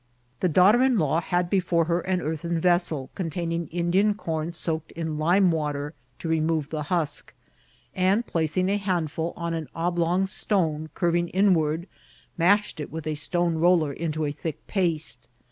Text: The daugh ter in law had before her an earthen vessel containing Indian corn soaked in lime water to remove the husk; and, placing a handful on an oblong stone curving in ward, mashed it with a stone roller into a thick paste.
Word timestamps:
The 0.39 0.49
daugh 0.49 0.71
ter 0.71 0.81
in 0.81 0.97
law 0.97 1.21
had 1.21 1.47
before 1.47 1.85
her 1.85 1.99
an 1.99 2.21
earthen 2.21 2.59
vessel 2.59 3.11
containing 3.13 3.67
Indian 3.67 4.15
corn 4.15 4.51
soaked 4.51 4.91
in 4.93 5.19
lime 5.19 5.51
water 5.51 5.93
to 6.17 6.27
remove 6.27 6.69
the 6.71 6.81
husk; 6.89 7.35
and, 7.93 8.25
placing 8.25 8.67
a 8.71 8.77
handful 8.77 9.31
on 9.37 9.53
an 9.53 9.67
oblong 9.75 10.25
stone 10.25 10.89
curving 10.95 11.27
in 11.29 11.53
ward, 11.53 11.87
mashed 12.35 12.79
it 12.79 12.91
with 12.91 13.05
a 13.05 13.13
stone 13.13 13.59
roller 13.59 13.93
into 13.93 14.25
a 14.25 14.31
thick 14.31 14.65
paste. 14.65 15.29